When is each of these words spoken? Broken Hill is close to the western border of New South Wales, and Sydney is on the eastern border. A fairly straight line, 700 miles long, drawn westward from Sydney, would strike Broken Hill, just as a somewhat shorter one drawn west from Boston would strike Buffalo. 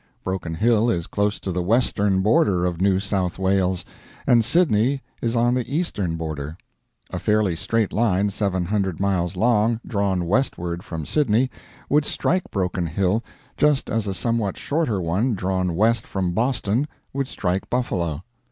Broken 0.23 0.55
Hill 0.55 0.89
is 0.89 1.05
close 1.05 1.39
to 1.41 1.51
the 1.51 1.61
western 1.61 2.23
border 2.23 2.65
of 2.65 2.81
New 2.81 2.99
South 2.99 3.37
Wales, 3.37 3.85
and 4.25 4.43
Sydney 4.43 5.03
is 5.21 5.35
on 5.35 5.53
the 5.53 5.71
eastern 5.75 6.17
border. 6.17 6.57
A 7.11 7.19
fairly 7.19 7.55
straight 7.55 7.93
line, 7.93 8.31
700 8.31 8.99
miles 8.99 9.35
long, 9.37 9.79
drawn 9.85 10.25
westward 10.25 10.81
from 10.83 11.05
Sydney, 11.05 11.51
would 11.87 12.05
strike 12.05 12.49
Broken 12.49 12.87
Hill, 12.87 13.23
just 13.57 13.91
as 13.91 14.07
a 14.07 14.15
somewhat 14.15 14.57
shorter 14.57 14.99
one 14.99 15.35
drawn 15.35 15.75
west 15.75 16.07
from 16.07 16.31
Boston 16.31 16.87
would 17.13 17.27
strike 17.27 17.69
Buffalo. 17.69 18.23